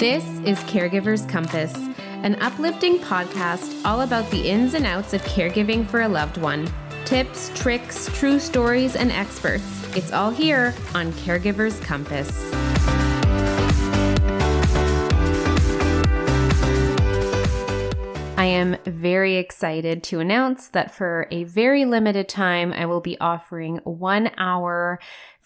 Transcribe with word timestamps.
This 0.00 0.24
is 0.46 0.58
Caregiver's 0.60 1.26
Compass, 1.26 1.74
an 2.22 2.36
uplifting 2.36 2.98
podcast 3.00 3.84
all 3.84 4.00
about 4.00 4.30
the 4.30 4.48
ins 4.48 4.72
and 4.72 4.86
outs 4.86 5.12
of 5.12 5.20
caregiving 5.24 5.86
for 5.86 6.00
a 6.00 6.08
loved 6.08 6.38
one. 6.38 6.72
Tips, 7.04 7.50
tricks, 7.54 8.08
true 8.18 8.38
stories, 8.40 8.96
and 8.96 9.12
experts. 9.12 9.62
It's 9.94 10.10
all 10.10 10.30
here 10.30 10.72
on 10.94 11.12
Caregiver's 11.12 11.78
Compass. 11.80 12.30
I 18.38 18.44
am 18.46 18.78
very 18.86 19.36
excited 19.36 20.02
to 20.04 20.20
announce 20.20 20.68
that 20.68 20.94
for 20.94 21.28
a 21.30 21.44
very 21.44 21.84
limited 21.84 22.26
time, 22.26 22.72
I 22.72 22.86
will 22.86 23.02
be 23.02 23.20
offering 23.20 23.80
one 23.84 24.30
hour 24.38 24.98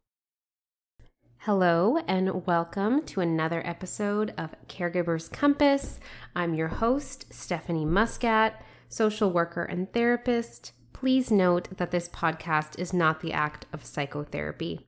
Hello, 1.42 1.98
and 2.08 2.48
welcome 2.48 3.04
to 3.04 3.22
another 3.22 3.62
episode 3.66 4.34
of 4.38 4.56
Caregiver's 4.68 5.30
Compass. 5.30 6.00
I'm 6.36 6.56
your 6.56 6.70
host, 6.70 7.32
Stephanie 7.32 7.86
Muscat, 7.86 8.62
social 8.90 9.32
worker 9.32 9.64
and 9.64 9.94
therapist. 9.94 10.72
Please 10.94 11.30
note 11.30 11.78
that 11.78 11.92
this 11.92 12.10
podcast 12.10 12.80
is 12.80 12.94
not 12.94 13.22
the 13.22 13.34
act 13.34 13.68
of 13.72 13.86
psychotherapy. 13.86 14.88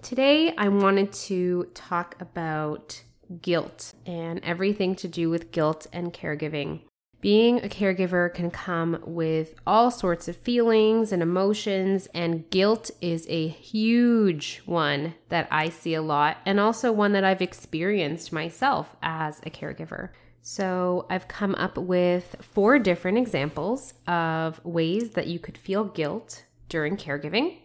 Today, 0.00 0.54
I 0.56 0.68
wanted 0.68 1.12
to 1.12 1.70
talk 1.74 2.16
about 2.20 3.02
guilt 3.42 3.92
and 4.06 4.38
everything 4.44 4.94
to 4.96 5.08
do 5.08 5.30
with 5.30 5.50
guilt 5.50 5.86
and 5.92 6.12
caregiving. 6.12 6.82
Being 7.24 7.64
a 7.64 7.68
caregiver 7.70 8.34
can 8.34 8.50
come 8.50 8.98
with 9.02 9.54
all 9.66 9.90
sorts 9.90 10.28
of 10.28 10.36
feelings 10.36 11.10
and 11.10 11.22
emotions, 11.22 12.06
and 12.12 12.50
guilt 12.50 12.90
is 13.00 13.26
a 13.30 13.48
huge 13.48 14.60
one 14.66 15.14
that 15.30 15.48
I 15.50 15.70
see 15.70 15.94
a 15.94 16.02
lot, 16.02 16.36
and 16.44 16.60
also 16.60 16.92
one 16.92 17.12
that 17.12 17.24
I've 17.24 17.40
experienced 17.40 18.30
myself 18.30 18.94
as 19.02 19.38
a 19.38 19.48
caregiver. 19.48 20.10
So, 20.42 21.06
I've 21.08 21.26
come 21.26 21.54
up 21.54 21.78
with 21.78 22.36
four 22.42 22.78
different 22.78 23.16
examples 23.16 23.94
of 24.06 24.62
ways 24.62 25.12
that 25.12 25.26
you 25.26 25.38
could 25.38 25.56
feel 25.56 25.84
guilt 25.84 26.44
during 26.68 26.98
caregiving. 26.98 27.56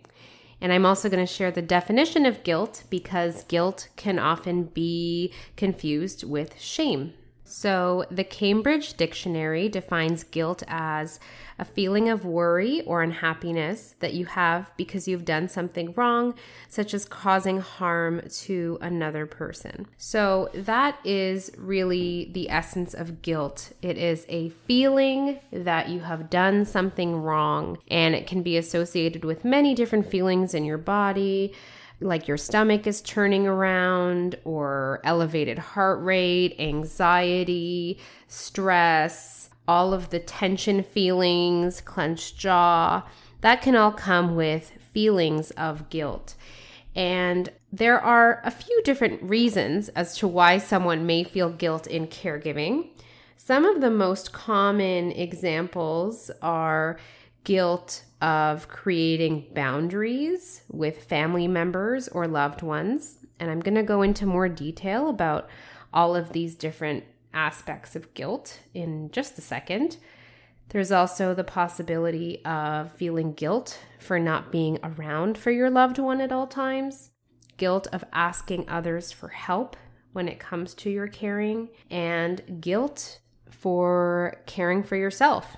And 0.61 0.71
I'm 0.71 0.85
also 0.85 1.09
going 1.09 1.25
to 1.25 1.33
share 1.33 1.52
the 1.52 1.61
definition 1.61 2.25
of 2.25 2.43
guilt 2.43 2.83
because 2.89 3.43
guilt 3.43 3.89
can 3.97 4.19
often 4.19 4.63
be 4.63 5.33
confused 5.57 6.23
with 6.23 6.58
shame. 6.61 7.11
So, 7.49 8.05
the 8.11 8.23
Cambridge 8.23 8.93
Dictionary 8.93 9.70
defines 9.70 10.23
guilt 10.23 10.61
as 10.67 11.20
a 11.58 11.65
feeling 11.65 12.08
of 12.08 12.23
worry 12.23 12.82
or 12.82 13.02
unhappiness 13.02 13.95
that 14.02 14.14
you 14.14 14.27
have 14.27 14.71
because 14.77 15.08
you've 15.08 15.26
done 15.26 15.49
something 15.49 15.92
wrong, 15.93 16.36
such 16.67 16.93
as 16.93 17.05
causing 17.05 17.60
harm 17.60 18.21
to 18.43 18.77
another 18.82 19.26
person. 19.26 19.87
So, 19.98 20.52
that 20.54 20.99
is 21.04 21.49
really 21.58 22.30
the 22.33 22.52
essence 22.52 22.93
of 22.93 23.23
guilt. 23.23 23.71
It 23.81 23.98
is 23.98 24.27
a 24.30 24.49
feeling 24.49 25.39
that 25.52 25.89
you 25.89 26.02
have 26.02 26.30
done 26.30 26.66
something 26.66 27.16
wrong, 27.16 27.80
and 27.89 28.14
it 28.14 28.27
can 28.27 28.43
be 28.43 28.58
associated 28.58 29.26
with 29.26 29.43
many 29.43 29.73
different 29.73 30.05
feelings 30.05 30.54
in 30.54 30.66
your 30.66 30.77
body 30.77 31.54
like 32.02 32.27
your 32.27 32.37
stomach 32.37 32.87
is 32.87 33.02
turning 33.02 33.45
around 33.48 34.37
or 34.45 35.02
elevated 35.04 35.60
heart 35.60 36.02
rate, 36.04 36.55
anxiety, 36.60 37.99
stress, 38.27 39.49
all 39.67 39.93
of 39.93 40.10
the 40.10 40.20
tension 40.20 40.82
feelings, 40.82 41.82
clenched 41.82 42.37
jaw, 42.37 43.05
that 43.42 43.61
can 43.61 43.76
all 43.76 43.92
come 43.92 44.36
with 44.36 44.71
feelings 44.93 45.52
of 45.52 45.89
guilt. 45.89 46.36
And 46.95 47.52
there 47.71 47.99
are 47.99 48.42
a 48.43 48.52
few 48.52 48.81
different 48.83 49.21
reasons 49.21 49.89
as 49.89 50.17
to 50.17 50.27
why 50.27 50.58
someone 50.58 51.05
may 51.05 51.23
feel 51.23 51.49
guilt 51.49 51.86
in 51.86 52.08
caregiving. 52.08 52.89
Some 53.37 53.64
of 53.66 53.81
the 53.81 53.92
most 53.92 54.33
common 54.33 55.11
examples 55.11 56.31
are 56.42 56.98
guilt 57.49 58.04
of 58.21 58.67
creating 58.67 59.43
boundaries 59.55 60.61
with 60.70 61.05
family 61.05 61.48
members 61.48 62.08
or 62.10 62.27
loved 62.27 62.61
ones. 62.61 63.26
And 63.39 63.49
I'm 63.49 63.60
going 63.60 63.73
to 63.73 63.82
go 63.82 64.04
into 64.04 64.27
more 64.27 64.48
detail 64.48 65.10
about 65.10 65.49
all 65.92 66.15
of 66.15 66.32
these 66.32 66.54
different 66.54 67.05
aspects 67.33 67.95
of 67.95 68.14
guilt 68.14 68.60
in 68.76 69.10
just 69.10 69.39
a 69.39 69.42
second. 69.42 69.98
There's 70.67 70.92
also 70.92 71.33
the 71.33 71.43
possibility 71.43 72.45
of 72.45 72.92
feeling 72.92 73.33
guilt 73.33 73.80
for 73.98 74.20
not 74.20 74.52
being 74.52 74.77
around 74.83 75.36
for 75.36 75.49
your 75.49 75.71
loved 75.71 75.98
one 75.98 76.21
at 76.21 76.31
all 76.31 76.45
times, 76.45 77.10
guilt 77.58 77.87
of 77.92 78.05
asking 78.14 78.70
others 78.70 79.11
for 79.11 79.30
help 79.30 79.76
when 80.14 80.27
it 80.27 80.37
comes 80.37 80.76
to 80.76 80.92
your 80.92 81.08
caring, 81.08 81.70
and 81.89 82.61
guilt 82.61 83.21
for 83.49 84.39
caring 84.45 84.83
for 84.83 84.98
yourself 84.98 85.58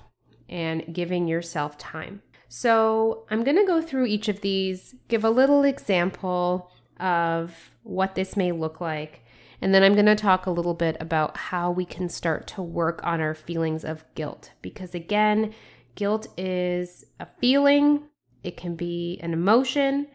and 0.52 0.94
giving 0.94 1.28
yourself 1.28 1.78
time. 1.78 2.22
So, 2.50 3.26
I'm 3.32 3.44
going 3.46 3.56
to 3.56 3.66
go 3.66 3.82
through 3.82 4.06
each 4.08 4.28
of 4.28 4.42
these, 4.42 4.94
give 5.08 5.24
a 5.24 5.30
little 5.30 5.64
example 5.64 6.70
of 7.00 7.72
what 7.84 8.14
this 8.16 8.36
may 8.36 8.52
look 8.52 8.82
like, 8.82 9.24
and 9.62 9.74
then 9.74 9.84
I'm 9.84 9.94
going 9.94 10.08
to 10.08 10.16
talk 10.16 10.46
a 10.46 10.52
little 10.52 10.74
bit 10.74 10.98
about 11.00 11.38
how 11.38 11.72
we 11.72 11.86
can 11.86 12.10
start 12.10 12.48
to 12.48 12.62
work 12.62 13.00
on 13.04 13.22
our 13.22 13.36
feelings 13.36 13.86
of 13.86 14.04
guilt. 14.16 14.52
Because 14.62 14.96
again, 14.96 15.54
guilt 15.96 16.28
is 16.36 17.06
a 17.20 17.26
feeling, 17.26 18.04
it 18.44 18.58
can 18.58 18.76
be 18.76 19.20
an 19.22 19.34
emotion, 19.34 20.08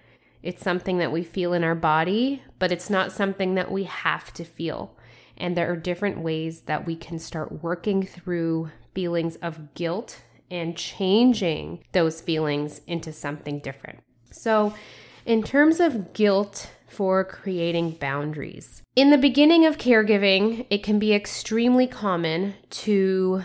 it's 0.43 0.63
something 0.63 0.99
that 0.99 1.13
we 1.13 1.23
feel 1.23 1.53
in 1.53 1.65
our 1.65 1.75
body, 1.75 2.43
but 2.59 2.73
it's 2.73 2.91
not 2.91 3.13
something 3.13 3.55
that 3.55 3.71
we 3.71 3.85
have 3.85 4.33
to 4.35 4.45
feel. 4.45 4.97
And 5.37 5.57
there 5.57 5.71
are 5.71 5.77
different 5.77 6.19
ways 6.19 6.63
that 6.63 6.87
we 6.87 6.97
can 6.97 7.19
start 7.19 7.63
working 7.63 8.05
through 8.05 8.71
feelings 8.95 9.37
of 9.37 9.75
guilt 9.75 10.23
and 10.51 10.77
changing 10.77 11.85
those 11.93 12.21
feelings 12.21 12.81
into 12.87 13.13
something 13.13 13.59
different. 13.59 14.01
So, 14.31 14.75
in 15.25 15.43
terms 15.43 15.81
of 15.81 16.13
guilt 16.13 16.71
for 16.87 17.25
creating 17.25 17.93
boundaries, 17.93 18.83
in 18.95 19.11
the 19.11 19.19
beginning 19.19 19.67
of 19.67 19.79
caregiving, 19.79 20.67
it 20.71 20.83
can 20.83 20.99
be 20.99 21.13
extremely 21.13 21.87
common 21.87 22.55
to 22.71 23.43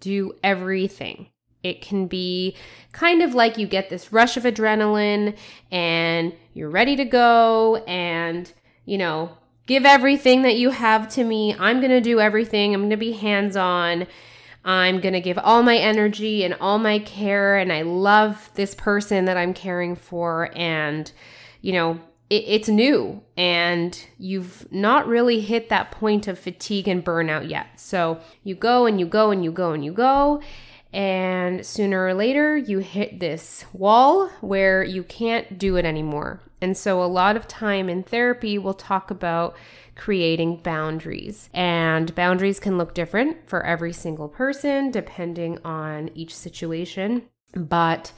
do 0.00 0.32
everything. 0.42 1.28
It 1.62 1.82
can 1.82 2.06
be 2.06 2.56
kind 2.92 3.22
of 3.22 3.34
like 3.34 3.58
you 3.58 3.66
get 3.66 3.90
this 3.90 4.12
rush 4.12 4.36
of 4.36 4.44
adrenaline 4.44 5.36
and 5.70 6.32
you're 6.54 6.70
ready 6.70 6.96
to 6.96 7.04
go 7.04 7.76
and, 7.86 8.50
you 8.84 8.96
know, 8.96 9.36
give 9.66 9.84
everything 9.84 10.42
that 10.42 10.56
you 10.56 10.70
have 10.70 11.08
to 11.10 11.24
me. 11.24 11.54
I'm 11.58 11.80
going 11.80 11.90
to 11.90 12.00
do 12.00 12.20
everything. 12.20 12.74
I'm 12.74 12.82
going 12.82 12.90
to 12.90 12.96
be 12.96 13.12
hands 13.12 13.56
on. 13.56 14.06
I'm 14.64 15.00
going 15.00 15.14
to 15.14 15.20
give 15.20 15.38
all 15.38 15.62
my 15.62 15.76
energy 15.76 16.44
and 16.44 16.54
all 16.60 16.78
my 16.78 16.98
care. 16.98 17.56
And 17.56 17.72
I 17.72 17.82
love 17.82 18.50
this 18.54 18.74
person 18.74 19.24
that 19.26 19.36
I'm 19.36 19.54
caring 19.54 19.96
for. 19.96 20.50
And, 20.54 21.10
you 21.62 21.72
know, 21.72 22.00
it, 22.30 22.44
it's 22.46 22.68
new 22.68 23.22
and 23.36 24.06
you've 24.18 24.70
not 24.70 25.06
really 25.06 25.40
hit 25.40 25.68
that 25.68 25.90
point 25.90 26.28
of 26.28 26.38
fatigue 26.38 26.88
and 26.88 27.04
burnout 27.04 27.48
yet. 27.48 27.80
So 27.80 28.20
you 28.44 28.54
go 28.54 28.86
and 28.86 29.00
you 29.00 29.06
go 29.06 29.30
and 29.30 29.44
you 29.44 29.52
go 29.52 29.72
and 29.72 29.84
you 29.84 29.92
go. 29.92 30.36
And 30.36 30.44
sooner 31.64 32.06
or 32.06 32.14
later, 32.14 32.56
you 32.56 32.78
hit 32.78 33.20
this 33.20 33.64
wall 33.72 34.28
where 34.40 34.82
you 34.82 35.02
can't 35.02 35.58
do 35.58 35.76
it 35.76 35.84
anymore. 35.84 36.40
And 36.60 36.76
so, 36.76 37.02
a 37.02 37.06
lot 37.06 37.36
of 37.36 37.46
time 37.46 37.88
in 37.88 38.02
therapy, 38.02 38.58
we'll 38.58 38.74
talk 38.74 39.10
about 39.10 39.56
creating 39.94 40.60
boundaries. 40.62 41.50
And 41.52 42.14
boundaries 42.14 42.60
can 42.60 42.78
look 42.78 42.94
different 42.94 43.48
for 43.48 43.64
every 43.64 43.92
single 43.92 44.28
person 44.28 44.90
depending 44.90 45.58
on 45.64 46.10
each 46.14 46.34
situation. 46.34 47.24
But 47.52 48.12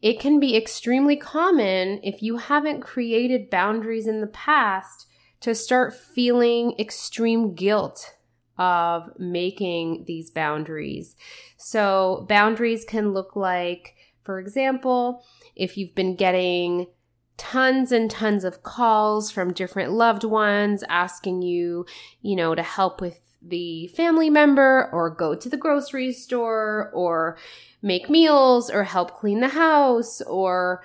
it 0.00 0.20
can 0.20 0.38
be 0.38 0.56
extremely 0.56 1.16
common 1.16 2.00
if 2.04 2.22
you 2.22 2.36
haven't 2.36 2.82
created 2.82 3.50
boundaries 3.50 4.06
in 4.06 4.20
the 4.20 4.28
past 4.28 5.06
to 5.40 5.54
start 5.54 5.94
feeling 5.94 6.74
extreme 6.78 7.54
guilt 7.54 8.14
of 8.58 9.10
making 9.18 10.04
these 10.06 10.30
boundaries. 10.30 11.16
So, 11.56 12.26
boundaries 12.28 12.84
can 12.84 13.12
look 13.12 13.36
like, 13.36 13.94
for 14.24 14.38
example, 14.38 15.24
if 15.54 15.76
you've 15.76 15.94
been 15.94 16.16
getting 16.16 16.86
tons 17.38 17.92
and 17.92 18.10
tons 18.10 18.44
of 18.44 18.62
calls 18.62 19.30
from 19.30 19.52
different 19.52 19.92
loved 19.92 20.24
ones 20.24 20.84
asking 20.88 21.42
you, 21.42 21.86
you 22.20 22.36
know, 22.36 22.54
to 22.54 22.62
help 22.62 23.00
with 23.00 23.20
the 23.40 23.86
family 23.88 24.28
member 24.28 24.90
or 24.92 25.08
go 25.08 25.34
to 25.34 25.48
the 25.48 25.56
grocery 25.56 26.12
store 26.12 26.90
or 26.92 27.38
make 27.80 28.10
meals 28.10 28.68
or 28.68 28.84
help 28.84 29.16
clean 29.16 29.40
the 29.40 29.48
house 29.48 30.20
or, 30.22 30.82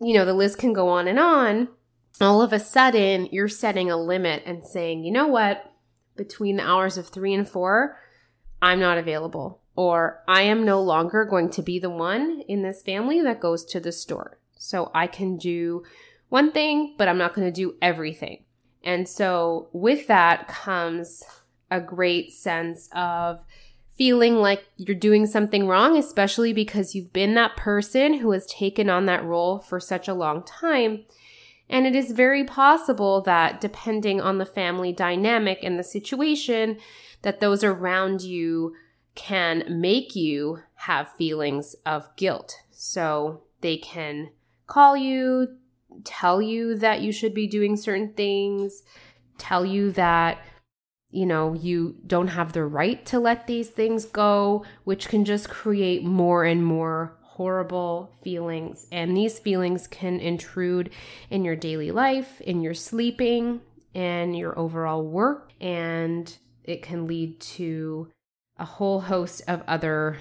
you 0.00 0.14
know, 0.14 0.24
the 0.24 0.32
list 0.32 0.58
can 0.58 0.72
go 0.72 0.88
on 0.88 1.06
and 1.06 1.18
on. 1.18 1.68
All 2.20 2.42
of 2.42 2.52
a 2.52 2.60
sudden, 2.60 3.28
you're 3.30 3.48
setting 3.48 3.90
a 3.90 3.96
limit 3.96 4.42
and 4.44 4.64
saying, 4.64 5.04
you 5.04 5.12
know 5.12 5.26
what? 5.26 5.69
Between 6.16 6.56
the 6.56 6.66
hours 6.66 6.98
of 6.98 7.08
three 7.08 7.34
and 7.34 7.48
four, 7.48 7.98
I'm 8.60 8.80
not 8.80 8.98
available. 8.98 9.60
Or 9.76 10.22
I 10.28 10.42
am 10.42 10.64
no 10.64 10.82
longer 10.82 11.24
going 11.24 11.50
to 11.50 11.62
be 11.62 11.78
the 11.78 11.90
one 11.90 12.42
in 12.48 12.62
this 12.62 12.82
family 12.82 13.20
that 13.22 13.40
goes 13.40 13.64
to 13.66 13.80
the 13.80 13.92
store. 13.92 14.38
So 14.58 14.90
I 14.94 15.06
can 15.06 15.38
do 15.38 15.84
one 16.28 16.52
thing, 16.52 16.94
but 16.98 17.08
I'm 17.08 17.18
not 17.18 17.34
going 17.34 17.46
to 17.46 17.52
do 17.52 17.76
everything. 17.80 18.44
And 18.84 19.08
so 19.08 19.68
with 19.72 20.06
that 20.08 20.48
comes 20.48 21.22
a 21.70 21.80
great 21.80 22.32
sense 22.32 22.88
of 22.94 23.44
feeling 23.96 24.36
like 24.36 24.64
you're 24.76 24.96
doing 24.96 25.26
something 25.26 25.66
wrong, 25.66 25.96
especially 25.96 26.52
because 26.52 26.94
you've 26.94 27.12
been 27.12 27.34
that 27.34 27.56
person 27.56 28.14
who 28.14 28.30
has 28.32 28.46
taken 28.46 28.88
on 28.88 29.06
that 29.06 29.24
role 29.24 29.58
for 29.58 29.78
such 29.78 30.08
a 30.08 30.14
long 30.14 30.42
time. 30.42 31.04
And 31.70 31.86
it 31.86 31.94
is 31.94 32.10
very 32.10 32.44
possible 32.44 33.22
that 33.22 33.60
depending 33.60 34.20
on 34.20 34.38
the 34.38 34.44
family 34.44 34.92
dynamic 34.92 35.60
and 35.62 35.78
the 35.78 35.84
situation, 35.84 36.78
that 37.22 37.40
those 37.40 37.62
around 37.62 38.22
you 38.22 38.74
can 39.14 39.64
make 39.68 40.16
you 40.16 40.58
have 40.74 41.12
feelings 41.12 41.76
of 41.86 42.14
guilt. 42.16 42.56
So 42.72 43.44
they 43.60 43.76
can 43.76 44.30
call 44.66 44.96
you, 44.96 45.56
tell 46.02 46.42
you 46.42 46.74
that 46.76 47.02
you 47.02 47.12
should 47.12 47.34
be 47.34 47.46
doing 47.46 47.76
certain 47.76 48.14
things, 48.14 48.82
tell 49.38 49.64
you 49.64 49.92
that 49.92 50.38
you 51.12 51.26
know, 51.26 51.54
you 51.54 51.96
don't 52.06 52.28
have 52.28 52.52
the 52.52 52.64
right 52.64 53.04
to 53.06 53.18
let 53.18 53.46
these 53.46 53.68
things 53.68 54.04
go, 54.04 54.64
which 54.84 55.08
can 55.08 55.24
just 55.24 55.50
create 55.50 56.04
more 56.04 56.44
and 56.44 56.64
more 56.64 57.18
horrible 57.40 58.12
feelings. 58.22 58.86
And 58.92 59.16
these 59.16 59.38
feelings 59.38 59.86
can 59.86 60.20
intrude 60.20 60.90
in 61.30 61.42
your 61.42 61.56
daily 61.56 61.90
life, 61.90 62.38
in 62.42 62.60
your 62.60 62.74
sleeping, 62.74 63.62
and 63.94 64.36
your 64.36 64.58
overall 64.58 65.02
work. 65.02 65.50
And 65.58 66.36
it 66.64 66.82
can 66.82 67.06
lead 67.06 67.40
to 67.40 68.10
a 68.58 68.66
whole 68.66 69.00
host 69.00 69.40
of 69.48 69.62
other 69.66 70.18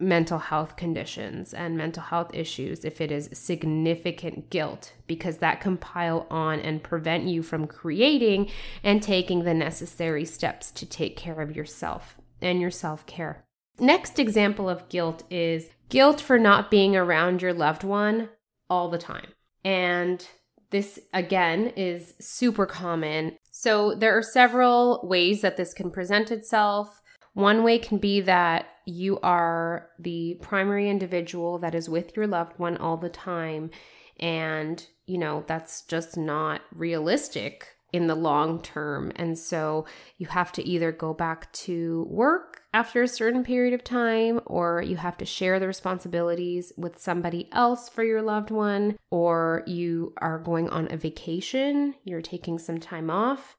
mental 0.00 0.40
health 0.40 0.74
conditions 0.74 1.54
and 1.54 1.76
mental 1.78 2.02
health 2.02 2.32
issues 2.34 2.84
if 2.84 3.00
it 3.00 3.12
is 3.12 3.30
significant 3.32 4.50
guilt, 4.50 4.92
because 5.06 5.38
that 5.38 5.60
can 5.60 5.76
pile 5.76 6.26
on 6.30 6.58
and 6.58 6.82
prevent 6.82 7.28
you 7.28 7.44
from 7.44 7.68
creating 7.68 8.50
and 8.82 9.04
taking 9.04 9.44
the 9.44 9.54
necessary 9.54 10.24
steps 10.24 10.72
to 10.72 10.84
take 10.84 11.16
care 11.16 11.40
of 11.40 11.54
yourself 11.54 12.16
and 12.42 12.60
your 12.60 12.72
self 12.72 13.06
care. 13.06 13.44
Next 13.78 14.18
example 14.18 14.68
of 14.68 14.88
guilt 14.88 15.22
is 15.30 15.68
guilt 15.88 16.20
for 16.20 16.38
not 16.38 16.70
being 16.70 16.96
around 16.96 17.42
your 17.42 17.52
loved 17.52 17.84
one 17.84 18.28
all 18.68 18.88
the 18.90 18.98
time. 18.98 19.28
And 19.64 20.26
this 20.70 20.98
again 21.12 21.72
is 21.76 22.14
super 22.20 22.66
common. 22.66 23.36
So 23.50 23.94
there 23.94 24.16
are 24.16 24.22
several 24.22 25.00
ways 25.04 25.40
that 25.42 25.56
this 25.56 25.72
can 25.72 25.90
present 25.90 26.30
itself. 26.30 27.00
One 27.34 27.62
way 27.62 27.78
can 27.78 27.98
be 27.98 28.20
that 28.22 28.66
you 28.86 29.18
are 29.20 29.88
the 29.98 30.38
primary 30.42 30.90
individual 30.90 31.58
that 31.60 31.74
is 31.74 31.88
with 31.88 32.16
your 32.16 32.26
loved 32.26 32.58
one 32.58 32.76
all 32.76 32.96
the 32.96 33.08
time. 33.08 33.70
And, 34.18 34.84
you 35.06 35.18
know, 35.18 35.44
that's 35.46 35.82
just 35.82 36.16
not 36.16 36.62
realistic 36.74 37.68
in 37.92 38.08
the 38.08 38.14
long 38.16 38.60
term. 38.60 39.12
And 39.14 39.38
so 39.38 39.86
you 40.18 40.26
have 40.26 40.50
to 40.52 40.68
either 40.68 40.90
go 40.90 41.14
back 41.14 41.52
to 41.52 42.06
work 42.10 42.62
after 42.74 43.04
a 43.04 43.08
certain 43.08 43.44
period 43.44 43.72
of 43.72 43.84
time, 43.84 44.40
or 44.46 44.82
you 44.82 44.96
have 44.96 45.16
to 45.16 45.24
share 45.24 45.60
the 45.60 45.66
responsibilities 45.68 46.72
with 46.76 46.98
somebody 46.98 47.48
else 47.52 47.88
for 47.88 48.02
your 48.02 48.20
loved 48.20 48.50
one, 48.50 48.96
or 49.12 49.62
you 49.64 50.12
are 50.18 50.40
going 50.40 50.68
on 50.68 50.90
a 50.90 50.96
vacation, 50.96 51.94
you're 52.02 52.20
taking 52.20 52.58
some 52.58 52.80
time 52.80 53.10
off. 53.10 53.56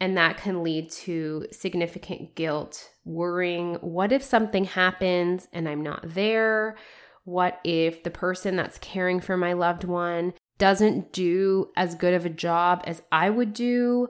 And 0.00 0.18
that 0.18 0.36
can 0.36 0.62
lead 0.62 0.90
to 0.90 1.46
significant 1.50 2.36
guilt, 2.36 2.90
worrying 3.06 3.76
what 3.76 4.12
if 4.12 4.22
something 4.22 4.66
happens 4.66 5.48
and 5.52 5.66
I'm 5.66 5.82
not 5.82 6.02
there? 6.04 6.76
What 7.24 7.60
if 7.64 8.02
the 8.02 8.10
person 8.10 8.54
that's 8.54 8.78
caring 8.78 9.20
for 9.20 9.36
my 9.38 9.54
loved 9.54 9.84
one 9.84 10.34
doesn't 10.58 11.12
do 11.12 11.70
as 11.74 11.94
good 11.94 12.12
of 12.12 12.26
a 12.26 12.30
job 12.30 12.82
as 12.84 13.00
I 13.10 13.30
would 13.30 13.54
do? 13.54 14.08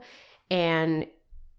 And, 0.50 1.06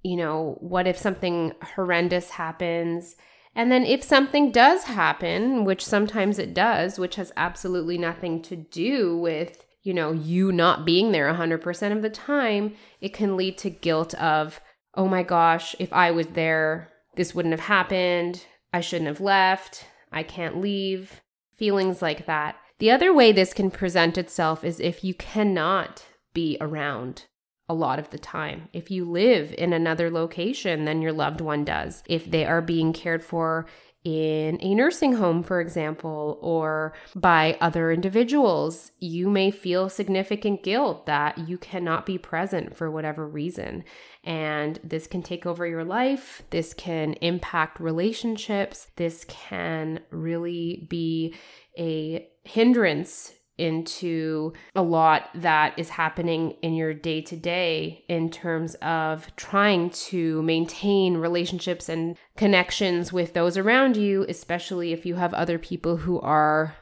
you 0.04 0.16
know, 0.16 0.58
what 0.60 0.88
if 0.88 0.98
something 0.98 1.54
horrendous 1.76 2.32
happens? 2.32 3.16
And 3.56 3.72
then 3.72 3.84
if 3.84 4.04
something 4.04 4.52
does 4.52 4.84
happen, 4.84 5.64
which 5.66 5.84
sometimes 5.84 6.40
it 6.40 6.54
does, 6.54 7.00
which 7.00 7.16
has 7.16 7.32
absolutely 7.36 7.98
nothing 7.98 8.42
to 8.44 8.56
do 8.56 9.18
with 9.18 9.66
you 9.84 9.94
know, 9.94 10.12
you 10.12 10.52
not 10.52 10.86
being 10.86 11.12
there 11.12 11.34
100% 11.34 11.92
of 11.92 12.02
the 12.02 12.10
time, 12.10 12.76
it 13.02 13.14
can 13.14 13.38
lead 13.38 13.58
to 13.60 13.70
guilt 13.70 14.14
of, 14.16 14.60
oh 14.96 15.08
my 15.08 15.24
gosh, 15.24 15.76
if 15.80 15.92
I 15.94 16.12
was 16.12 16.28
there, 16.28 16.92
this 17.16 17.34
wouldn't 17.34 17.54
have 17.54 17.62
happened. 17.62 18.46
I 18.74 18.82
shouldn't 18.82 19.08
have 19.08 19.22
left. 19.22 19.86
I 20.12 20.24
can't 20.24 20.62
leave. 20.62 21.22
Feelings 21.56 22.02
like 22.02 22.26
that. 22.26 22.56
The 22.80 22.92
other 22.92 23.14
way 23.14 23.32
this 23.32 23.54
can 23.54 23.72
present 23.72 24.18
itself 24.18 24.64
is 24.64 24.80
if 24.80 25.04
you 25.04 25.14
cannot 25.14 26.06
be 26.34 26.58
around 26.62 27.26
a 27.70 27.74
lot 27.74 28.00
of 28.00 28.10
the 28.10 28.20
time. 28.20 28.68
If 28.74 28.90
you 28.92 29.10
live 29.10 29.54
in 29.58 29.72
another 29.72 30.10
location 30.10 30.86
than 30.86 31.02
your 31.02 31.14
loved 31.14 31.40
one 31.40 31.64
does, 31.64 32.04
if 32.08 32.30
they 32.30 32.46
are 32.46 32.62
being 32.62 32.92
cared 32.92 33.24
for 33.24 33.68
in 34.04 34.58
a 34.62 34.74
nursing 34.74 35.14
home, 35.14 35.44
for 35.44 35.60
example, 35.60 36.40
or 36.42 36.94
by 37.16 37.58
other 37.60 37.92
individuals, 37.92 38.92
you 39.00 39.30
may 39.30 39.52
feel 39.52 39.90
significant 39.90 40.64
guilt 40.64 41.06
that 41.06 41.38
you 41.38 41.58
cannot 41.58 42.06
be 42.06 42.18
present 42.18 42.76
for 42.76 42.90
whatever 42.90 43.28
reason. 43.28 43.84
And 44.24 44.80
this 44.84 45.06
can 45.06 45.22
take 45.22 45.46
over 45.46 45.68
your 45.68 45.84
life. 45.84 46.44
This 46.50 46.74
can 46.74 47.14
impact 47.16 47.80
relationships. 47.80 48.88
This 48.96 49.26
can 49.28 50.00
really 50.12 50.88
be 50.90 51.36
a 51.78 52.30
hindrance 52.46 53.34
into 53.60 54.54
a 54.76 54.82
lot 54.82 55.30
that 55.36 55.78
is 55.78 55.90
happening 55.90 56.52
in 56.62 56.74
your 56.74 56.94
day 56.94 57.22
to 57.22 57.36
day 57.36 58.06
in 58.08 58.30
terms 58.30 58.76
of 58.76 59.36
trying 59.36 59.90
to 59.90 60.42
maintain 60.44 61.18
relationships 61.18 61.90
and 61.90 62.18
connections 62.38 63.12
with 63.12 63.34
those 63.34 63.58
around 63.58 63.98
you, 63.98 64.26
especially 64.30 64.94
if 64.94 65.06
you 65.06 65.16
have 65.16 65.34
other 65.34 65.60
people 65.60 65.98
who 65.98 66.20
are 66.22 66.76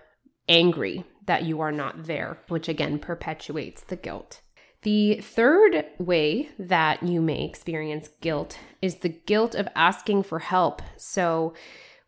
angry 0.47 1.03
that 1.25 1.43
you 1.43 1.59
are 1.59 1.71
not 1.71 2.05
there, 2.05 2.37
which 2.47 2.67
again 2.67 2.99
perpetuates 2.99 3.81
the 3.81 3.95
guilt. 3.95 4.41
The 4.83 5.15
third 5.15 5.85
way 5.97 6.49
that 6.57 7.03
you 7.03 7.19
may 7.19 7.43
experience 7.43 8.09
guilt 8.21 8.59
is 8.81 8.97
the 8.97 9.09
guilt 9.09 9.55
of 9.55 9.67
asking 9.75 10.23
for 10.23 10.39
help. 10.39 10.81
So, 10.95 11.53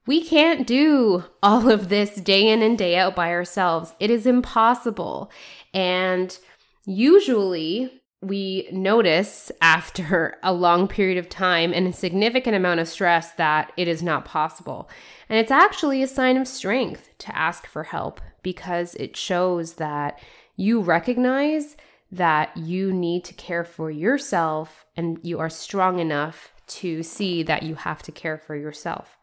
we 0.05 0.23
can't 0.23 0.65
do 0.65 1.25
all 1.43 1.69
of 1.69 1.89
this 1.89 2.15
day 2.15 2.49
in 2.49 2.61
and 2.61 2.77
day 2.77 2.97
out 2.97 3.15
by 3.15 3.31
ourselves. 3.31 3.93
It 3.99 4.09
is 4.09 4.25
impossible. 4.25 5.31
And 5.73 6.37
usually, 6.85 8.01
we 8.21 8.67
notice 8.71 9.51
after 9.61 10.37
a 10.43 10.53
long 10.53 10.87
period 10.87 11.17
of 11.17 11.29
time 11.29 11.73
and 11.73 11.87
a 11.87 11.93
significant 11.93 12.55
amount 12.55 12.79
of 12.79 12.87
stress 12.87 13.33
that 13.33 13.71
it 13.77 13.87
is 13.87 14.03
not 14.03 14.25
possible. 14.25 14.89
And 15.29 15.37
it's 15.37 15.51
actually 15.51 16.01
a 16.01 16.07
sign 16.07 16.37
of 16.37 16.47
strength 16.47 17.09
to 17.19 17.37
ask 17.37 17.67
for 17.67 17.83
help 17.83 18.19
because 18.41 18.95
it 18.95 19.15
shows 19.15 19.73
that 19.73 20.19
you 20.55 20.81
recognize 20.81 21.77
that 22.11 22.55
you 22.57 22.91
need 22.91 23.23
to 23.23 23.33
care 23.35 23.63
for 23.63 23.91
yourself 23.91 24.85
and 24.97 25.19
you 25.21 25.39
are 25.39 25.49
strong 25.49 25.99
enough 25.99 26.51
to 26.65 27.03
see 27.03 27.43
that 27.43 27.63
you 27.63 27.75
have 27.75 28.01
to 28.03 28.11
care 28.11 28.37
for 28.37 28.55
yourself. 28.55 29.17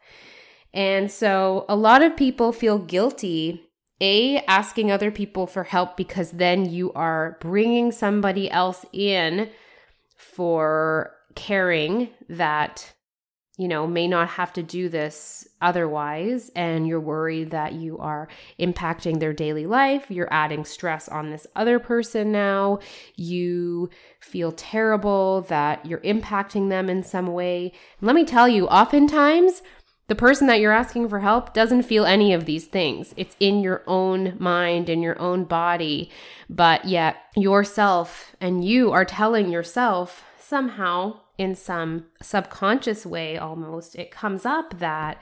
And 0.77 1.11
so 1.11 1.65
a 1.67 1.75
lot 1.75 2.03
of 2.03 2.15
people 2.15 2.51
feel 2.53 2.77
guilty 2.77 3.63
a 3.99 4.37
asking 4.47 4.91
other 4.91 5.09
people 5.09 5.47
for 5.47 5.63
help 5.63 5.97
because 5.97 6.29
then 6.29 6.69
you 6.69 6.93
are 6.93 7.35
bringing 7.41 7.91
somebody 7.91 8.49
else 8.51 8.85
in 8.93 9.49
for 10.15 11.15
caring 11.33 12.09
that 12.29 12.93
you 13.59 13.67
know, 13.67 13.87
may 13.87 14.07
not 14.07 14.29
have 14.29 14.53
to 14.53 14.61
do 14.61 14.87
this 14.87 15.47
otherwise, 15.61 16.51
and 16.55 16.87
you're 16.87 16.99
worried 16.99 17.49
that 17.49 17.73
you 17.73 17.97
are 17.97 18.27
impacting 18.59 19.19
their 19.19 19.33
daily 19.33 19.65
life. 19.65 20.05
You're 20.09 20.31
adding 20.31 20.63
stress 20.63 21.09
on 21.09 21.31
this 21.31 21.47
other 21.55 21.79
person 21.79 22.31
now. 22.31 22.77
You 23.15 23.89
feel 24.19 24.51
terrible 24.51 25.41
that 25.49 25.83
you're 25.87 26.01
impacting 26.01 26.69
them 26.69 26.87
in 26.87 27.01
some 27.01 27.33
way. 27.33 27.73
let 27.99 28.15
me 28.15 28.25
tell 28.25 28.47
you, 28.47 28.67
oftentimes, 28.67 29.63
the 30.07 30.15
person 30.15 30.47
that 30.47 30.59
you're 30.59 30.71
asking 30.71 31.09
for 31.09 31.19
help 31.19 31.53
doesn't 31.53 31.83
feel 31.83 32.05
any 32.05 32.33
of 32.33 32.45
these 32.45 32.65
things. 32.65 33.13
It's 33.17 33.35
in 33.39 33.61
your 33.61 33.83
own 33.87 34.35
mind, 34.39 34.89
in 34.89 35.01
your 35.01 35.19
own 35.19 35.43
body, 35.43 36.09
but 36.49 36.85
yet 36.85 37.17
yourself 37.35 38.35
and 38.39 38.63
you 38.63 38.91
are 38.91 39.05
telling 39.05 39.49
yourself 39.49 40.23
somehow 40.39 41.19
in 41.37 41.55
some 41.55 42.05
subconscious 42.21 43.05
way 43.05 43.37
almost, 43.37 43.95
it 43.95 44.09
comes 44.09 44.45
up 44.45 44.79
that 44.79 45.21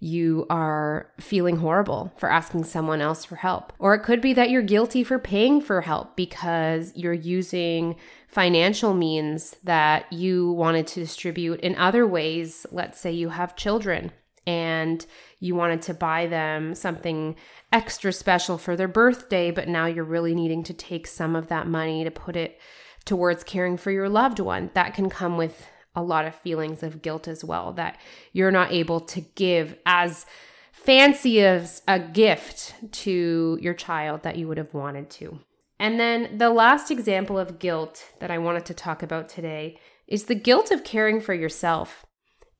you 0.00 0.46
are 0.48 1.12
feeling 1.20 1.56
horrible 1.56 2.10
for 2.16 2.30
asking 2.30 2.64
someone 2.64 3.02
else 3.02 3.24
for 3.24 3.36
help. 3.36 3.72
Or 3.78 3.94
it 3.94 4.02
could 4.02 4.22
be 4.22 4.32
that 4.32 4.48
you're 4.48 4.62
guilty 4.62 5.04
for 5.04 5.18
paying 5.18 5.60
for 5.60 5.82
help 5.82 6.16
because 6.16 6.92
you're 6.96 7.12
using 7.12 7.96
financial 8.26 8.94
means 8.94 9.56
that 9.62 10.10
you 10.10 10.52
wanted 10.52 10.86
to 10.88 11.00
distribute 11.00 11.60
in 11.60 11.76
other 11.76 12.06
ways. 12.06 12.66
Let's 12.72 12.98
say 12.98 13.12
you 13.12 13.28
have 13.28 13.56
children 13.56 14.10
and 14.46 15.04
you 15.38 15.54
wanted 15.54 15.82
to 15.82 15.94
buy 15.94 16.26
them 16.26 16.74
something 16.74 17.36
extra 17.70 18.10
special 18.10 18.56
for 18.56 18.76
their 18.76 18.88
birthday, 18.88 19.50
but 19.50 19.68
now 19.68 19.84
you're 19.84 20.02
really 20.02 20.34
needing 20.34 20.62
to 20.64 20.72
take 20.72 21.06
some 21.06 21.36
of 21.36 21.48
that 21.48 21.66
money 21.66 22.04
to 22.04 22.10
put 22.10 22.36
it 22.36 22.58
towards 23.04 23.44
caring 23.44 23.76
for 23.76 23.90
your 23.90 24.08
loved 24.08 24.40
one. 24.40 24.70
That 24.72 24.94
can 24.94 25.10
come 25.10 25.36
with 25.36 25.66
a 25.94 26.02
lot 26.02 26.24
of 26.24 26.34
feelings 26.34 26.82
of 26.82 27.02
guilt 27.02 27.28
as 27.28 27.44
well, 27.44 27.72
that 27.72 27.98
you're 28.32 28.50
not 28.50 28.72
able 28.72 29.00
to 29.00 29.20
give 29.20 29.76
as 29.86 30.26
fancy 30.72 31.42
as 31.42 31.82
a 31.86 31.98
gift 31.98 32.74
to 32.92 33.58
your 33.60 33.74
child 33.74 34.22
that 34.22 34.36
you 34.36 34.48
would 34.48 34.58
have 34.58 34.72
wanted 34.72 35.10
to. 35.10 35.38
And 35.78 35.98
then 35.98 36.36
the 36.38 36.50
last 36.50 36.90
example 36.90 37.38
of 37.38 37.58
guilt 37.58 38.12
that 38.20 38.30
I 38.30 38.38
wanted 38.38 38.66
to 38.66 38.74
talk 38.74 39.02
about 39.02 39.28
today 39.28 39.78
is 40.06 40.24
the 40.24 40.34
guilt 40.34 40.70
of 40.70 40.84
caring 40.84 41.20
for 41.20 41.34
yourself 41.34 42.04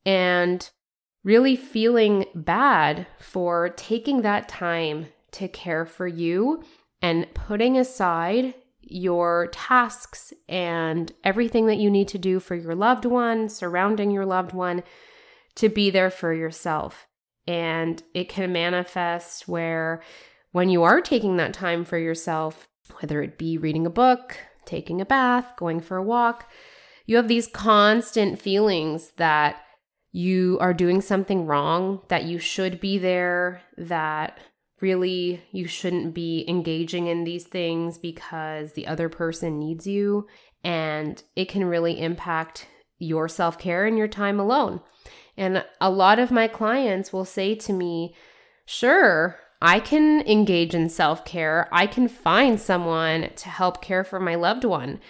and 0.07 0.69
really 1.23 1.57
feeling 1.57 2.25
bad 2.35 3.07
for 3.19 3.69
taking 3.71 4.23
that 4.23 4.49
time 4.49 5.07
to 5.33 5.49
care 5.49 5.85
for 5.85 6.07
you 6.07 6.63
and 7.03 7.27
putting 7.35 7.77
aside 7.77 8.55
your 8.83 9.49
tasks 9.53 10.33
and 10.49 11.13
everything 11.25 11.67
that 11.67 11.79
you 11.79 11.91
need 11.91 12.09
to 12.09 12.19
do 12.19 12.41
for 12.41 12.55
your 12.55 12.75
loved 12.75 13.05
one, 13.05 13.49
surrounding 13.49 14.11
your 14.11 14.27
loved 14.27 14.53
one, 14.53 14.83
to 15.57 15.69
be 15.69 15.91
there 15.91 16.11
for 16.11 16.33
yourself. 16.33 17.07
And 17.47 18.03
it 18.15 18.29
can 18.29 18.53
manifest 18.53 19.49
where 19.49 20.03
when 20.53 20.69
you 20.69 20.83
are 20.83 21.01
taking 21.01 21.37
that 21.37 21.55
time 21.55 21.85
for 21.85 21.99
yourself, 21.99 22.69
whether 23.01 23.23
it 23.23 23.39
be 23.39 23.59
reading 23.59 23.87
a 23.87 23.91
book, 23.91 24.37
taking 24.65 25.01
a 25.01 25.07
bath, 25.07 25.53
going 25.57 25.81
for 25.81 25.97
a 25.97 26.03
walk, 26.03 26.51
you 27.07 27.17
have 27.17 27.29
these 27.29 27.47
constant 27.47 28.41
feelings 28.41 29.13
that 29.17 29.63
you 30.13 30.59
are 30.61 30.75
doing 30.75 31.01
something 31.01 31.47
wrong, 31.47 32.03
that 32.09 32.25
you 32.25 32.39
should 32.39 32.81
be 32.81 32.99
there, 32.99 33.63
that 33.77 34.39
really 34.81 35.43
you 35.53 35.67
shouldn't 35.67 36.15
be 36.15 36.45
engaging 36.49 37.07
in 37.07 37.25
these 37.25 37.45
things 37.45 37.99
because 37.99 38.73
the 38.73 38.87
other 38.87 39.09
person 39.09 39.59
needs 39.59 39.87
you 39.87 40.27
and 40.65 41.23
it 41.37 41.49
can 41.49 41.65
really 41.65 42.01
impact 42.01 42.67
your 42.99 43.29
self-care 43.29 43.87
and 43.87 43.97
your 43.97 44.09
time 44.09 44.39
alone. 44.39 44.81
And 45.37 45.65
a 45.81 45.91
lot 45.91 46.19
of 46.19 46.31
my 46.31 46.49
clients 46.49 47.13
will 47.13 47.25
say 47.25 47.55
to 47.55 47.73
me, 47.73 48.15
"Sure, 48.67 49.39
I 49.63 49.81
can 49.81 50.21
engage 50.23 50.75
in 50.75 50.89
self-care. 50.89 51.69
I 51.73 51.87
can 51.87 52.09
find 52.09 52.61
someone 52.61 53.31
to 53.37 53.49
help 53.49 53.81
care 53.81 54.05
for 54.05 54.21
my 54.21 54.35
loved 54.35 54.65
one." 54.65 55.01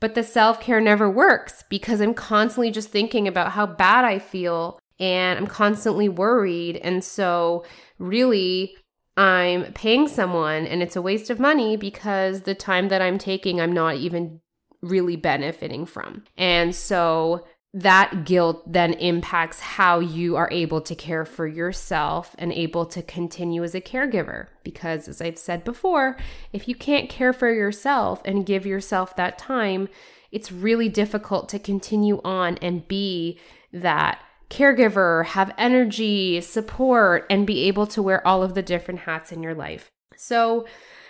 But 0.00 0.14
the 0.14 0.22
self-care 0.22 0.80
never 0.80 1.08
works 1.08 1.64
because 1.70 2.00
I'm 2.00 2.14
constantly 2.14 2.70
just 2.70 2.90
thinking 2.90 3.26
about 3.26 3.52
how 3.52 3.66
bad 3.66 4.04
I 4.04 4.18
feel 4.18 4.78
and 4.98 5.38
I'm 5.38 5.46
constantly 5.46 6.08
worried. 6.08 6.76
And 6.76 7.02
so 7.02 7.64
really 7.98 8.76
I'm 9.16 9.72
paying 9.72 10.08
someone 10.08 10.66
and 10.66 10.82
it's 10.82 10.96
a 10.96 11.02
waste 11.02 11.30
of 11.30 11.40
money 11.40 11.76
because 11.76 12.42
the 12.42 12.54
time 12.54 12.88
that 12.88 13.00
I'm 13.00 13.18
taking, 13.18 13.60
I'm 13.60 13.72
not 13.72 13.96
even 13.96 14.40
really 14.82 15.16
benefiting 15.16 15.86
from. 15.86 16.24
And 16.36 16.74
so 16.74 17.44
that 17.72 18.24
guilt 18.24 18.72
then 18.72 18.94
impacts 18.94 19.60
how 19.60 20.00
you 20.00 20.36
are 20.36 20.48
able 20.50 20.80
to 20.80 20.94
care 20.94 21.26
for 21.26 21.46
yourself 21.46 22.34
and 22.38 22.52
able 22.52 22.86
to 22.86 23.02
continue 23.02 23.62
as 23.62 23.74
a 23.74 23.80
caregiver. 23.80 24.46
Because, 24.64 25.08
as 25.08 25.20
I've 25.20 25.38
said 25.38 25.62
before, 25.62 26.16
if 26.54 26.68
you 26.68 26.74
can't 26.74 27.10
care 27.10 27.34
for 27.34 27.52
yourself 27.52 28.22
and 28.24 28.46
give 28.46 28.64
yourself 28.64 29.14
that 29.16 29.36
time, 29.36 29.88
it's 30.32 30.50
really 30.50 30.88
difficult 30.88 31.50
to 31.50 31.58
continue 31.58 32.20
on 32.24 32.56
and 32.58 32.88
be 32.88 33.38
that 33.72 34.20
caregiver, 34.50 35.24
have 35.26 35.54
energy, 35.58 36.40
support, 36.40 37.26
and 37.30 37.46
be 37.46 37.64
able 37.64 37.86
to 37.88 38.02
wear 38.02 38.26
all 38.26 38.42
of 38.42 38.54
the 38.54 38.62
different 38.62 39.00
hats 39.00 39.32
in 39.32 39.42
your 39.42 39.54
life. 39.54 39.90
So, 40.16 40.66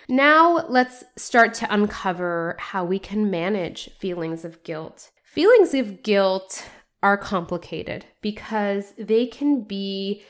now 0.09 0.65
let's 0.69 1.03
start 1.17 1.53
to 1.55 1.73
uncover 1.73 2.55
how 2.59 2.85
we 2.85 2.97
can 2.97 3.29
manage 3.29 3.89
feelings 3.99 4.45
of 4.45 4.63
guilt. 4.63 5.11
Feelings 5.25 5.73
of 5.73 6.01
guilt 6.01 6.65
are 7.03 7.17
complicated 7.17 8.05
because 8.21 8.93
they 8.97 9.25
can 9.27 9.63
be 9.63 10.23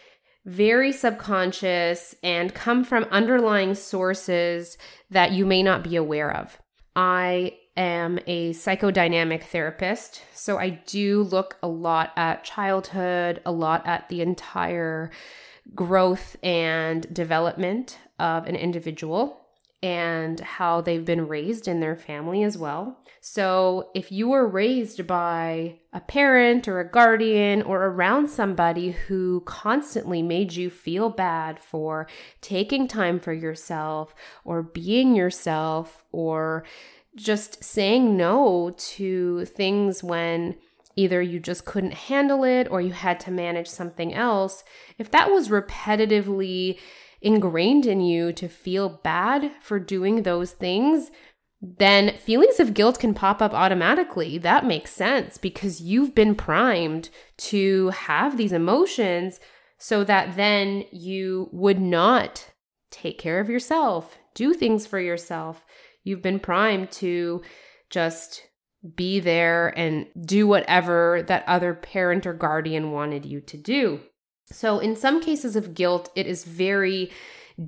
very 0.46 0.92
subconscious 0.92 2.16
and 2.24 2.54
come 2.54 2.84
from 2.84 3.04
underlying 3.12 3.76
sources 3.76 4.78
that 5.10 5.32
you 5.32 5.46
may 5.46 5.62
not 5.62 5.84
be 5.84 5.96
aware 5.96 6.36
of. 6.36 6.58
I 6.96 7.58
am 7.78 8.20
a 8.28 8.52
psychodynamic 8.52 9.44
therapist. 9.44 10.24
So 10.34 10.58
I 10.58 10.82
do 10.88 11.24
look 11.24 11.58
a 11.62 11.68
lot 11.68 12.12
at 12.18 12.44
childhood, 12.44 13.42
a 13.46 13.52
lot 13.52 13.86
at 13.86 14.10
the 14.10 14.22
entire 14.22 15.12
growth 15.76 16.36
and 16.44 17.12
development 17.14 18.00
of 18.20 18.48
an 18.48 18.56
individual 18.56 19.42
and 19.84 20.40
how 20.40 20.82
they've 20.82 21.06
been 21.06 21.28
raised 21.28 21.68
in 21.68 21.80
their 21.80 21.96
family 21.96 22.44
as 22.44 22.58
well. 22.58 22.98
So, 23.20 23.90
if 23.94 24.12
you 24.12 24.30
were 24.30 24.48
raised 24.48 25.06
by 25.06 25.80
a 25.92 26.00
parent 26.00 26.68
or 26.68 26.80
a 26.80 26.90
guardian 26.90 27.62
or 27.62 27.86
around 27.86 28.30
somebody 28.30 28.92
who 28.92 29.42
constantly 29.46 30.22
made 30.22 30.54
you 30.54 30.70
feel 30.70 31.10
bad 31.10 31.60
for 31.60 32.08
taking 32.42 32.88
time 32.88 33.20
for 33.20 33.34
yourself 33.34 34.16
or 34.46 34.64
being 34.64 35.16
yourself 35.16 36.06
or 36.12 36.64
just 37.18 37.64
saying 37.64 38.16
no 38.16 38.74
to 38.78 39.46
things 39.46 40.04
when 40.04 40.56
either 40.96 41.22
you 41.22 41.40
just 41.40 41.66
couldn't 41.66 41.94
handle 41.94 42.44
it 42.44 42.68
or 42.72 42.82
you 42.82 42.92
had 42.92 43.20
to 43.22 43.32
manage 43.32 43.68
something 43.68 44.14
else, 44.14 44.64
if 44.98 45.12
that 45.12 45.30
was 45.30 45.50
repetitively 45.50 46.80
ingrained 47.22 47.86
in 47.86 48.02
you 48.02 48.32
to 48.34 48.48
feel 48.48 48.90
bad 49.04 49.52
for 49.62 49.80
doing 49.80 50.24
those 50.24 50.52
things, 50.52 51.12
then 51.62 52.16
feelings 52.18 52.60
of 52.60 52.74
guilt 52.74 53.00
can 53.00 53.14
pop 53.14 53.42
up 53.42 53.54
automatically. 53.54 54.38
That 54.38 54.66
makes 54.66 54.92
sense 54.92 55.38
because 55.38 55.82
you've 55.82 56.14
been 56.14 56.36
primed 56.36 57.10
to 57.38 57.90
have 57.90 58.38
these 58.38 58.52
emotions 58.52 59.40
so 59.80 60.04
that 60.04 60.36
then 60.36 60.86
you 60.92 61.50
would 61.52 61.80
not 61.80 62.52
take 62.92 63.18
care 63.20 63.40
of 63.40 63.50
yourself, 63.50 64.18
do 64.34 64.54
things 64.54 64.86
for 64.86 65.00
yourself, 65.00 65.64
You've 66.08 66.22
been 66.22 66.40
primed 66.40 66.90
to 66.92 67.42
just 67.90 68.48
be 68.96 69.20
there 69.20 69.78
and 69.78 70.08
do 70.26 70.48
whatever 70.48 71.24
that 71.28 71.44
other 71.48 71.74
parent 71.74 72.26
or 72.26 72.34
guardian 72.34 72.92
wanted 72.92 73.26
you 73.26 73.42
to 73.42 73.58
do. 73.58 74.00
So, 74.46 74.80
in 74.80 74.96
some 74.96 75.22
cases 75.22 75.58
of 75.58 75.74
guilt, 75.74 76.10
it 76.16 76.26
is 76.26 76.46
very 76.46 77.12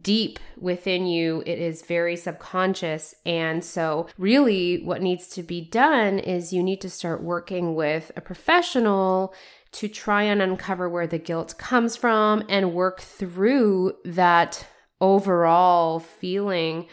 deep 0.02 0.40
within 0.58 1.06
you, 1.06 1.44
it 1.46 1.60
is 1.60 1.82
very 1.82 2.16
subconscious. 2.16 3.14
And 3.26 3.66
so, 3.66 4.08
really, 4.18 4.84
what 4.84 5.02
needs 5.02 5.28
to 5.30 5.44
be 5.44 5.60
done 5.60 6.20
is 6.20 6.54
you 6.54 6.64
need 6.64 6.80
to 6.82 6.90
start 6.90 7.22
working 7.22 7.76
with 7.76 8.12
a 8.16 8.22
professional 8.22 9.34
to 9.74 9.90
try 9.90 10.24
and 10.24 10.42
uncover 10.42 10.88
where 10.88 11.08
the 11.08 11.20
guilt 11.20 11.58
comes 11.58 11.98
from 11.98 12.46
and 12.48 12.74
work 12.74 13.02
through 13.02 13.96
that 14.06 14.66
overall 15.02 16.00
feeling 16.00 16.88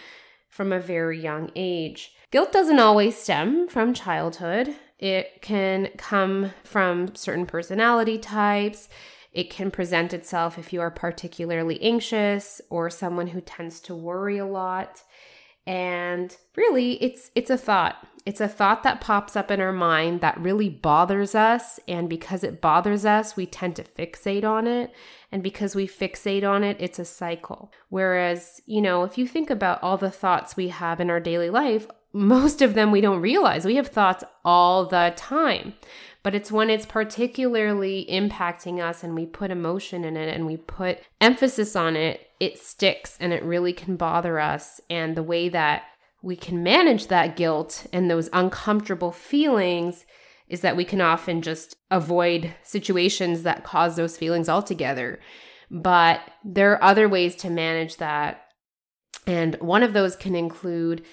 from 0.57 0.73
a 0.73 0.81
very 0.81 1.21
young 1.21 1.51
age. 1.55 2.15
Guilt 2.31 2.51
doesn't 2.51 2.79
always 2.79 3.15
stem 3.15 3.69
from 3.69 3.93
childhood. 3.93 4.75
It 4.99 5.43
can 5.43 5.91
come 5.99 6.53
from 6.65 7.15
certain 7.15 7.45
personality 7.45 8.17
types. 8.17 8.89
It 9.33 9.51
can 9.51 9.71
present 9.71 10.15
itself 10.15 10.59
if 10.59 10.73
you 10.73 10.81
are 10.81 10.91
particularly 10.91 11.81
anxious 11.83 12.63
or 12.71 12.89
someone 12.89 13.27
who 13.27 13.43
tends 13.43 13.81
to 13.81 13.95
worry 13.95 14.39
a 14.39 14.47
lot. 14.47 15.03
And 15.67 16.37
really, 16.57 17.03
it's 17.03 17.31
it's 17.35 17.51
a 17.51 17.59
thought. 17.59 18.07
It's 18.25 18.41
a 18.41 18.49
thought 18.49 18.83
that 18.83 19.01
pops 19.01 19.37
up 19.37 19.53
in 19.53 19.61
our 19.61 19.73
mind 19.73 20.21
that 20.21 20.41
really 20.41 20.69
bothers 20.69 21.35
us. 21.35 21.79
And 21.87 22.09
because 22.09 22.43
it 22.43 22.61
bothers 22.61 23.05
us, 23.05 23.37
we 23.37 23.47
tend 23.47 23.77
to 23.77 23.85
fixate 23.85 24.45
on 24.45 24.67
it. 24.67 24.93
And 25.31 25.43
because 25.43 25.77
we 25.77 25.87
fixate 25.87 26.49
on 26.49 26.65
it, 26.65 26.77
it's 26.81 26.99
a 26.99 27.05
cycle. 27.05 27.73
Whereas, 27.89 28.61
you 28.67 28.81
know, 28.81 29.05
if 29.05 29.17
you 29.17 29.29
think 29.29 29.49
about 29.49 29.81
all 29.83 29.97
the 29.97 30.11
thoughts 30.11 30.57
we 30.57 30.69
have 30.69 31.01
in 31.01 31.09
our 31.09 31.21
daily 31.21 31.51
life, 31.51 31.87
most 32.17 32.63
of 32.63 32.73
them 32.73 32.91
we 32.91 33.03
don't 33.03 33.21
realize. 33.21 33.67
We 33.67 33.77
have 33.77 33.89
thoughts 33.89 34.25
all 34.43 34.87
the 34.87 35.13
time. 35.17 35.75
But 36.23 36.35
it's 36.35 36.51
when 36.51 36.71
it's 36.71 36.87
particularly 36.87 38.07
impacting 38.11 38.81
us 38.81 39.05
and 39.05 39.15
we 39.15 39.27
put 39.27 39.51
emotion 39.51 40.03
in 40.03 40.17
it 40.17 40.35
and 40.35 40.47
we 40.47 40.57
put 40.57 40.99
emphasis 41.21 41.77
on 41.77 41.95
it, 41.95 42.29
it 42.41 42.59
sticks 42.59 43.19
and 43.21 43.33
it 43.33 43.45
really 43.45 43.75
can 43.75 43.97
bother 43.97 44.41
us. 44.41 44.81
And 44.89 45.15
the 45.15 45.23
way 45.23 45.51
that 45.51 45.85
we 46.23 46.35
can 46.35 46.63
manage 46.63 47.09
that 47.09 47.37
guilt 47.37 47.87
and 47.93 48.11
those 48.11 48.31
uncomfortable 48.33 49.13
feelings 49.13 50.07
is 50.49 50.63
that 50.63 50.77
we 50.77 50.87
can 50.87 51.03
often 51.03 51.43
just 51.43 51.77
avoid 51.91 52.55
situations 52.63 53.43
that 53.43 53.63
cause 53.63 53.97
those 53.97 54.17
feelings 54.17 54.49
altogether. 54.49 55.21
But 55.71 56.23
there 56.43 56.73
are 56.73 56.83
other 56.83 57.11
ways 57.11 57.37
to 57.37 57.51
manage 57.51 57.99
that. 57.99 58.43
And 59.27 59.55
one 59.57 59.83
of 59.83 59.93
those 59.93 60.17
can 60.17 60.35
include 60.35 61.05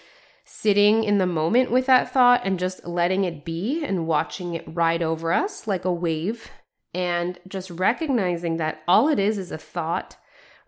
sitting 0.46 1.04
in 1.04 1.18
the 1.18 1.26
moment 1.26 1.72
with 1.72 1.86
that 1.86 2.12
thought 2.12 2.42
and 2.44 2.60
just 2.60 2.86
letting 2.86 3.24
it 3.24 3.46
be 3.46 3.84
and 3.84 4.08
watching 4.08 4.54
it 4.54 4.64
ride 4.68 5.02
over 5.02 5.32
us 5.32 5.68
like 5.68 5.86
a 5.86 5.94
wave 5.94 6.50
and 6.94 7.40
just 7.48 7.70
recognizing 7.72 8.58
that 8.58 8.82
all 8.88 9.08
it 9.08 9.20
is 9.20 9.38
is 9.38 9.52
a 9.52 9.58
thought 9.58 10.18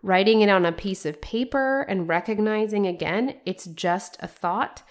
writing 0.02 0.40
it 0.40 0.48
on 0.48 0.64
a 0.64 0.72
piece 0.72 1.04
of 1.04 1.20
paper 1.20 1.82
and 1.82 2.08
recognizing 2.08 2.86
again 2.86 3.34
it's 3.44 3.66
just 3.66 4.16
a 4.20 4.28
thought. 4.28 4.82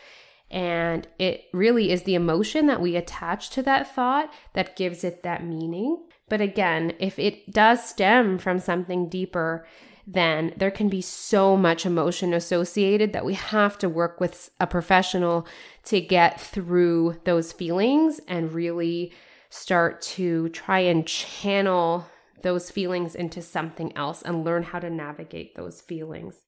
And 0.52 1.08
it 1.18 1.46
really 1.54 1.92
is 1.92 2.04
the 2.04 2.16
emotion 2.16 2.68
that 2.68 2.82
we 2.82 2.96
attach 2.96 3.50
to 3.52 3.64
that 3.64 3.94
thought 3.94 4.32
that 4.54 4.76
gives 4.76 5.04
it 5.04 5.24
that 5.24 5.44
meaning. 5.44 6.06
But 6.30 6.42
again, 6.42 6.94
if 7.00 7.18
it 7.18 7.52
does 7.52 7.84
stem 7.84 8.38
from 8.38 8.60
something 8.60 9.10
deeper, 9.10 9.66
then 10.08 10.54
there 10.58 10.72
can 10.72 10.88
be 10.88 11.02
so 11.02 11.58
much 11.58 11.86
emotion 11.86 12.34
associated 12.34 13.14
that 13.14 13.26
we 13.26 13.34
have 13.34 13.78
to 13.80 13.90
work 13.90 14.20
with 14.20 14.50
a 14.60 14.68
professional 14.68 15.48
to 15.86 16.00
get 16.00 16.40
through 16.40 17.20
those 17.24 17.52
feelings 17.52 18.20
and 18.28 18.54
really 18.54 19.12
start 19.50 20.02
to 20.02 20.50
try 20.50 20.80
and 20.80 21.08
channel 21.08 22.06
those 22.42 22.70
feelings 22.70 23.16
into 23.16 23.42
something 23.42 23.96
else 23.98 24.22
and 24.22 24.46
learn 24.46 24.62
how 24.62 24.80
to 24.80 24.90
navigate 24.90 25.56
those 25.56 25.82
feelings. 25.82 26.42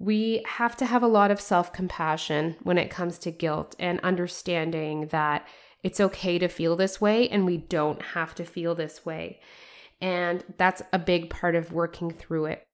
We 0.00 0.42
have 0.46 0.76
to 0.78 0.86
have 0.86 1.04
a 1.04 1.08
lot 1.08 1.30
of 1.30 1.40
self 1.40 1.72
compassion 1.72 2.56
when 2.62 2.78
it 2.78 2.90
comes 2.90 3.18
to 3.20 3.30
guilt 3.30 3.76
and 3.78 4.00
understanding 4.00 5.06
that 5.08 5.46
it's 5.84 6.00
okay 6.00 6.38
to 6.38 6.48
feel 6.48 6.74
this 6.74 7.00
way 7.00 7.28
and 7.28 7.46
we 7.46 7.58
don't 7.58 8.02
have 8.02 8.34
to 8.36 8.44
feel 8.44 8.74
this 8.74 9.06
way. 9.06 9.40
And 10.00 10.42
that's 10.56 10.82
a 10.92 10.98
big 10.98 11.30
part 11.30 11.54
of 11.54 11.72
working 11.72 12.10
through 12.10 12.46
it. 12.46 12.66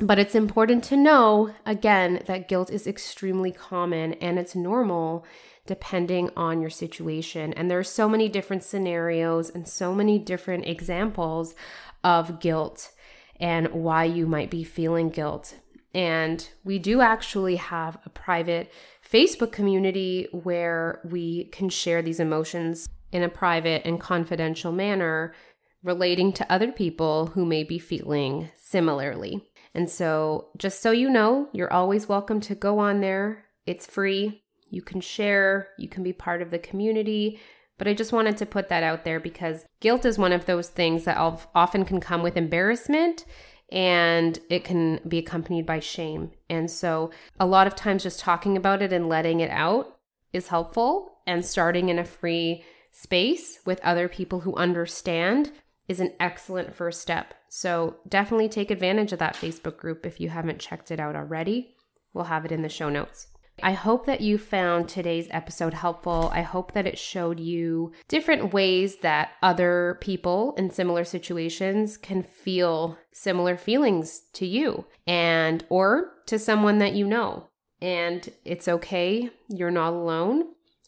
But 0.00 0.18
it's 0.18 0.34
important 0.34 0.84
to 0.84 0.96
know, 0.96 1.54
again, 1.66 2.22
that 2.26 2.48
guilt 2.48 2.70
is 2.70 2.86
extremely 2.86 3.50
common 3.50 4.14
and 4.14 4.38
it's 4.38 4.54
normal 4.54 5.26
depending 5.66 6.30
on 6.36 6.60
your 6.60 6.70
situation. 6.70 7.52
And 7.52 7.70
there 7.70 7.78
are 7.78 7.84
so 7.84 8.08
many 8.08 8.28
different 8.28 8.64
scenarios 8.64 9.50
and 9.50 9.68
so 9.68 9.94
many 9.94 10.18
different 10.18 10.66
examples 10.66 11.54
of 12.02 12.40
guilt 12.40 12.92
and 13.38 13.68
why 13.68 14.04
you 14.04 14.26
might 14.26 14.50
be 14.50 14.64
feeling 14.64 15.10
guilt. 15.10 15.54
And 15.94 16.48
we 16.64 16.78
do 16.78 17.00
actually 17.00 17.56
have 17.56 17.98
a 18.06 18.10
private 18.10 18.72
Facebook 19.08 19.52
community 19.52 20.28
where 20.32 21.00
we 21.04 21.44
can 21.46 21.68
share 21.68 22.02
these 22.02 22.20
emotions 22.20 22.88
in 23.10 23.22
a 23.22 23.28
private 23.28 23.82
and 23.84 24.00
confidential 24.00 24.70
manner 24.72 25.34
relating 25.82 26.32
to 26.32 26.52
other 26.52 26.72
people 26.72 27.28
who 27.28 27.44
may 27.44 27.64
be 27.64 27.78
feeling 27.78 28.50
similarly. 28.56 29.47
And 29.74 29.88
so, 29.88 30.48
just 30.56 30.82
so 30.82 30.90
you 30.90 31.10
know, 31.10 31.48
you're 31.52 31.72
always 31.72 32.08
welcome 32.08 32.40
to 32.40 32.54
go 32.54 32.78
on 32.78 33.00
there. 33.00 33.44
It's 33.66 33.86
free. 33.86 34.42
You 34.70 34.82
can 34.82 35.00
share, 35.00 35.68
you 35.78 35.88
can 35.88 36.02
be 36.02 36.12
part 36.12 36.42
of 36.42 36.50
the 36.50 36.58
community. 36.58 37.38
But 37.78 37.86
I 37.86 37.94
just 37.94 38.12
wanted 38.12 38.36
to 38.38 38.46
put 38.46 38.68
that 38.70 38.82
out 38.82 39.04
there 39.04 39.20
because 39.20 39.64
guilt 39.80 40.04
is 40.04 40.18
one 40.18 40.32
of 40.32 40.46
those 40.46 40.68
things 40.68 41.04
that 41.04 41.16
often 41.54 41.84
can 41.84 42.00
come 42.00 42.22
with 42.22 42.36
embarrassment 42.36 43.24
and 43.70 44.38
it 44.50 44.64
can 44.64 45.00
be 45.06 45.18
accompanied 45.18 45.66
by 45.66 45.78
shame. 45.78 46.32
And 46.48 46.70
so, 46.70 47.10
a 47.38 47.46
lot 47.46 47.66
of 47.66 47.76
times, 47.76 48.02
just 48.02 48.20
talking 48.20 48.56
about 48.56 48.82
it 48.82 48.92
and 48.92 49.08
letting 49.08 49.40
it 49.40 49.50
out 49.50 49.98
is 50.32 50.48
helpful. 50.48 51.18
And 51.26 51.44
starting 51.44 51.90
in 51.90 51.98
a 51.98 52.04
free 52.04 52.64
space 52.90 53.60
with 53.66 53.80
other 53.84 54.08
people 54.08 54.40
who 54.40 54.56
understand 54.56 55.52
is 55.88 56.00
an 56.00 56.12
excellent 56.20 56.74
first 56.74 57.00
step. 57.00 57.34
So, 57.48 57.96
definitely 58.06 58.48
take 58.48 58.70
advantage 58.70 59.12
of 59.12 59.18
that 59.18 59.34
Facebook 59.34 59.78
group 59.78 60.04
if 60.04 60.20
you 60.20 60.28
haven't 60.28 60.60
checked 60.60 60.90
it 60.90 61.00
out 61.00 61.16
already. 61.16 61.74
We'll 62.12 62.24
have 62.24 62.44
it 62.44 62.52
in 62.52 62.62
the 62.62 62.68
show 62.68 62.88
notes. 62.88 63.28
I 63.62 63.72
hope 63.72 64.06
that 64.06 64.20
you 64.20 64.38
found 64.38 64.88
today's 64.88 65.26
episode 65.30 65.74
helpful. 65.74 66.30
I 66.32 66.42
hope 66.42 66.72
that 66.72 66.86
it 66.86 66.98
showed 66.98 67.40
you 67.40 67.92
different 68.06 68.52
ways 68.52 68.98
that 68.98 69.30
other 69.42 69.98
people 70.00 70.54
in 70.56 70.70
similar 70.70 71.04
situations 71.04 71.96
can 71.96 72.22
feel 72.22 72.98
similar 73.12 73.56
feelings 73.56 74.22
to 74.34 74.46
you 74.46 74.84
and 75.06 75.64
or 75.68 76.12
to 76.26 76.38
someone 76.38 76.78
that 76.78 76.94
you 76.94 77.06
know. 77.06 77.48
And 77.80 78.28
it's 78.44 78.68
okay. 78.68 79.30
You're 79.48 79.70
not 79.70 79.92
alone. 79.92 80.44